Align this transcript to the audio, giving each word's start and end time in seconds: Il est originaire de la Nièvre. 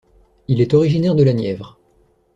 Il 0.47 0.61
est 0.61 0.73
originaire 0.73 1.13
de 1.13 1.21
la 1.21 1.31
Nièvre. 1.31 1.77